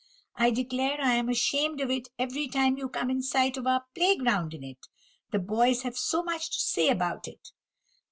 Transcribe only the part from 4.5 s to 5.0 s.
in it;